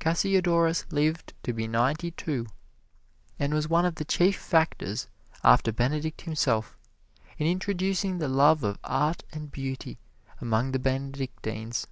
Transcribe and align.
Cassiodorus 0.00 0.84
lived 0.92 1.32
to 1.44 1.54
be 1.54 1.66
ninety 1.66 2.10
two, 2.10 2.44
and 3.38 3.54
was 3.54 3.70
one 3.70 3.86
of 3.86 3.94
the 3.94 4.04
chief 4.04 4.36
factors, 4.38 5.08
after 5.42 5.72
Benedict 5.72 6.20
himself, 6.20 6.76
in 7.38 7.46
introducing 7.46 8.18
the 8.18 8.28
love 8.28 8.64
of 8.64 8.78
art 8.84 9.24
and 9.32 9.50
beauty 9.50 9.98
among 10.42 10.72
the 10.72 10.78
Benedictines. 10.78 11.86